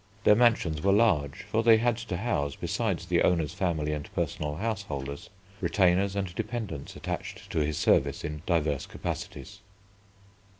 Their 0.23 0.33
mansions 0.33 0.81
were 0.81 0.91
large, 0.91 1.43
for 1.43 1.61
they 1.61 1.77
had 1.77 1.95
to 1.97 2.17
house, 2.17 2.55
beside 2.55 2.97
the 3.01 3.21
owner's 3.21 3.53
family 3.53 3.93
and 3.93 4.11
personal 4.15 4.55
household, 4.55 5.29
retainers 5.59 6.15
and 6.15 6.33
dependents 6.33 6.95
attached 6.95 7.47
to 7.51 7.59
his 7.59 7.77
service 7.77 8.23
in 8.23 8.41
diverse 8.47 8.87
capacities. 8.87 9.59